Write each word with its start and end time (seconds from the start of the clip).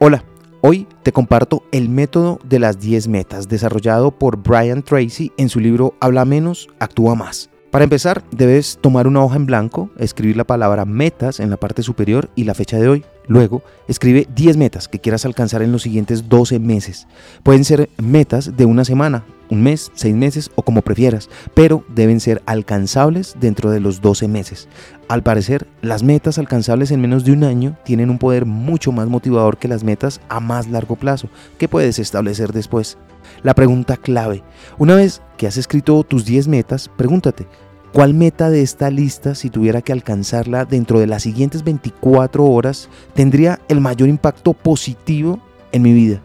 Hola, 0.00 0.24
hoy 0.60 0.88
te 1.04 1.12
comparto 1.12 1.62
el 1.70 1.88
método 1.88 2.40
de 2.44 2.58
las 2.58 2.80
10 2.80 3.06
metas 3.06 3.48
desarrollado 3.48 4.10
por 4.10 4.38
Brian 4.38 4.82
Tracy 4.82 5.30
en 5.36 5.48
su 5.48 5.60
libro 5.60 5.94
Habla 6.00 6.24
menos, 6.24 6.68
actúa 6.80 7.14
más. 7.14 7.48
Para 7.74 7.82
empezar, 7.82 8.22
debes 8.30 8.78
tomar 8.80 9.08
una 9.08 9.24
hoja 9.24 9.34
en 9.34 9.46
blanco, 9.46 9.90
escribir 9.98 10.36
la 10.36 10.44
palabra 10.44 10.84
metas 10.84 11.40
en 11.40 11.50
la 11.50 11.56
parte 11.56 11.82
superior 11.82 12.30
y 12.36 12.44
la 12.44 12.54
fecha 12.54 12.78
de 12.78 12.88
hoy. 12.88 13.04
Luego, 13.26 13.64
escribe 13.88 14.28
10 14.32 14.56
metas 14.58 14.86
que 14.86 15.00
quieras 15.00 15.24
alcanzar 15.24 15.60
en 15.60 15.72
los 15.72 15.82
siguientes 15.82 16.28
12 16.28 16.60
meses. 16.60 17.08
Pueden 17.42 17.64
ser 17.64 17.90
metas 18.00 18.56
de 18.56 18.64
una 18.64 18.84
semana, 18.84 19.24
un 19.50 19.64
mes, 19.64 19.90
seis 19.94 20.14
meses 20.14 20.52
o 20.54 20.62
como 20.62 20.82
prefieras, 20.82 21.28
pero 21.52 21.84
deben 21.88 22.20
ser 22.20 22.44
alcanzables 22.46 23.34
dentro 23.40 23.72
de 23.72 23.80
los 23.80 24.00
12 24.00 24.28
meses. 24.28 24.68
Al 25.08 25.24
parecer, 25.24 25.66
las 25.82 26.04
metas 26.04 26.38
alcanzables 26.38 26.92
en 26.92 27.00
menos 27.00 27.24
de 27.24 27.32
un 27.32 27.42
año 27.42 27.76
tienen 27.84 28.08
un 28.08 28.18
poder 28.18 28.46
mucho 28.46 28.92
más 28.92 29.08
motivador 29.08 29.58
que 29.58 29.66
las 29.66 29.82
metas 29.82 30.20
a 30.28 30.38
más 30.38 30.68
largo 30.68 30.94
plazo, 30.94 31.28
que 31.58 31.66
puedes 31.66 31.98
establecer 31.98 32.52
después. 32.52 32.98
La 33.42 33.54
pregunta 33.54 33.96
clave, 33.96 34.42
una 34.78 34.94
vez 34.94 35.22
que 35.36 35.46
has 35.46 35.56
escrito 35.56 36.02
tus 36.04 36.24
10 36.24 36.48
metas, 36.48 36.90
pregúntate, 36.96 37.46
¿Cuál 37.94 38.12
meta 38.12 38.50
de 38.50 38.60
esta 38.60 38.90
lista, 38.90 39.36
si 39.36 39.50
tuviera 39.50 39.80
que 39.80 39.92
alcanzarla 39.92 40.64
dentro 40.64 40.98
de 40.98 41.06
las 41.06 41.22
siguientes 41.22 41.62
24 41.62 42.44
horas, 42.44 42.88
tendría 43.14 43.60
el 43.68 43.80
mayor 43.80 44.08
impacto 44.08 44.52
positivo 44.52 45.38
en 45.70 45.82
mi 45.82 45.92
vida? 45.92 46.20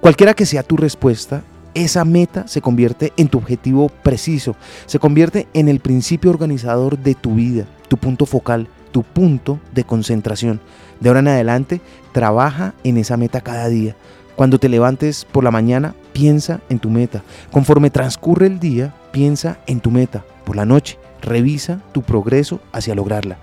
Cualquiera 0.00 0.34
que 0.34 0.44
sea 0.44 0.64
tu 0.64 0.76
respuesta, 0.76 1.44
esa 1.74 2.04
meta 2.04 2.48
se 2.48 2.60
convierte 2.60 3.12
en 3.16 3.28
tu 3.28 3.38
objetivo 3.38 3.90
preciso, 4.02 4.56
se 4.86 4.98
convierte 4.98 5.46
en 5.54 5.68
el 5.68 5.78
principio 5.78 6.30
organizador 6.30 6.98
de 6.98 7.14
tu 7.14 7.36
vida, 7.36 7.66
tu 7.86 7.96
punto 7.96 8.26
focal, 8.26 8.66
tu 8.90 9.04
punto 9.04 9.60
de 9.72 9.84
concentración. 9.84 10.60
De 10.98 11.10
ahora 11.10 11.20
en 11.20 11.28
adelante, 11.28 11.80
trabaja 12.10 12.74
en 12.82 12.96
esa 12.96 13.16
meta 13.16 13.40
cada 13.40 13.68
día. 13.68 13.94
Cuando 14.34 14.58
te 14.58 14.68
levantes 14.68 15.24
por 15.24 15.44
la 15.44 15.52
mañana, 15.52 15.94
piensa 16.14 16.60
en 16.70 16.78
tu 16.78 16.88
meta. 16.88 17.22
Conforme 17.50 17.90
transcurre 17.90 18.46
el 18.46 18.58
día, 18.58 18.94
piensa 19.12 19.58
en 19.66 19.80
tu 19.80 19.90
meta. 19.90 20.24
Por 20.46 20.56
la 20.56 20.64
noche, 20.64 20.98
revisa 21.20 21.80
tu 21.92 22.00
progreso 22.00 22.60
hacia 22.72 22.94
lograrla. 22.94 23.36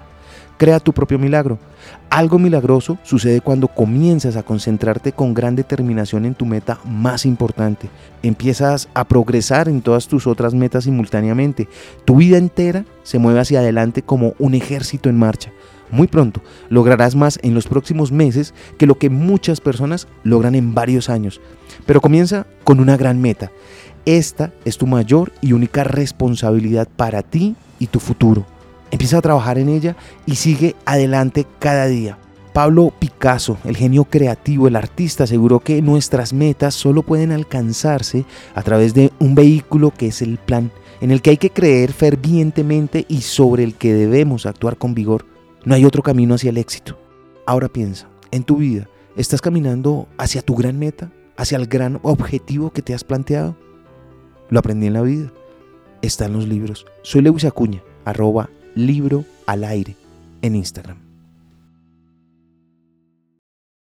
Crea 0.61 0.79
tu 0.79 0.93
propio 0.93 1.17
milagro. 1.17 1.57
Algo 2.11 2.37
milagroso 2.37 2.99
sucede 3.01 3.41
cuando 3.41 3.67
comienzas 3.67 4.35
a 4.35 4.43
concentrarte 4.43 5.11
con 5.11 5.33
gran 5.33 5.55
determinación 5.55 6.23
en 6.23 6.35
tu 6.35 6.45
meta 6.45 6.79
más 6.85 7.25
importante. 7.25 7.89
Empiezas 8.21 8.87
a 8.93 9.05
progresar 9.05 9.67
en 9.67 9.81
todas 9.81 10.07
tus 10.07 10.27
otras 10.27 10.53
metas 10.53 10.83
simultáneamente. 10.83 11.67
Tu 12.05 12.17
vida 12.17 12.37
entera 12.37 12.85
se 13.01 13.17
mueve 13.17 13.39
hacia 13.39 13.61
adelante 13.61 14.03
como 14.03 14.35
un 14.37 14.53
ejército 14.53 15.09
en 15.09 15.17
marcha. 15.17 15.51
Muy 15.89 16.05
pronto 16.05 16.43
lograrás 16.69 17.15
más 17.15 17.39
en 17.41 17.55
los 17.55 17.65
próximos 17.65 18.11
meses 18.11 18.53
que 18.77 18.85
lo 18.85 18.99
que 18.99 19.09
muchas 19.09 19.61
personas 19.61 20.07
logran 20.23 20.53
en 20.53 20.75
varios 20.75 21.09
años. 21.09 21.41
Pero 21.87 22.01
comienza 22.01 22.45
con 22.63 22.79
una 22.79 22.97
gran 22.97 23.19
meta. 23.19 23.51
Esta 24.05 24.53
es 24.63 24.77
tu 24.77 24.85
mayor 24.85 25.31
y 25.41 25.53
única 25.53 25.83
responsabilidad 25.85 26.87
para 26.87 27.23
ti 27.23 27.55
y 27.79 27.87
tu 27.87 27.99
futuro. 27.99 28.45
Empieza 28.91 29.17
a 29.17 29.21
trabajar 29.21 29.57
en 29.57 29.69
ella 29.69 29.95
y 30.25 30.35
sigue 30.35 30.75
adelante 30.85 31.47
cada 31.59 31.87
día. 31.87 32.17
Pablo 32.53 32.91
Picasso, 32.99 33.57
el 33.63 33.77
genio 33.77 34.03
creativo, 34.03 34.67
el 34.67 34.75
artista, 34.75 35.23
aseguró 35.23 35.61
que 35.61 35.81
nuestras 35.81 36.33
metas 36.33 36.75
solo 36.75 37.01
pueden 37.01 37.31
alcanzarse 37.31 38.25
a 38.53 38.61
través 38.61 38.93
de 38.93 39.11
un 39.19 39.33
vehículo 39.35 39.91
que 39.91 40.07
es 40.07 40.21
el 40.21 40.37
plan, 40.37 40.69
en 40.99 41.11
el 41.11 41.21
que 41.21 41.29
hay 41.29 41.37
que 41.37 41.49
creer 41.49 41.93
fervientemente 41.93 43.05
y 43.07 43.21
sobre 43.21 43.63
el 43.63 43.75
que 43.75 43.93
debemos 43.93 44.45
actuar 44.45 44.77
con 44.77 44.93
vigor. 44.93 45.25
No 45.63 45.75
hay 45.75 45.85
otro 45.85 46.03
camino 46.03 46.35
hacia 46.35 46.49
el 46.49 46.57
éxito. 46.57 46.99
Ahora 47.45 47.69
piensa, 47.69 48.09
en 48.31 48.43
tu 48.43 48.57
vida, 48.57 48.89
¿estás 49.15 49.39
caminando 49.39 50.09
hacia 50.17 50.41
tu 50.41 50.55
gran 50.55 50.77
meta? 50.77 51.09
¿Hacia 51.37 51.57
el 51.57 51.67
gran 51.67 51.99
objetivo 52.03 52.71
que 52.71 52.81
te 52.81 52.93
has 52.93 53.05
planteado? 53.05 53.55
Lo 54.49 54.59
aprendí 54.59 54.87
en 54.87 54.93
la 54.93 55.01
vida. 55.01 55.31
Está 56.01 56.25
en 56.25 56.33
los 56.33 56.47
libros. 56.47 56.85
Soy 57.03 57.21
Lewis 57.21 57.45
Acuña, 57.45 57.81
arroba 58.03 58.49
libro 58.75 59.25
al 59.45 59.63
aire 59.63 59.95
en 60.41 60.55
Instagram. 60.55 61.10